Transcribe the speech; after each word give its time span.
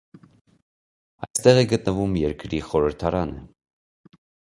Այստեղ 1.27 1.61
է 1.65 1.67
գտնվում 1.75 2.17
երկրի 2.25 2.65
խորհրդարանը։ 2.73 3.41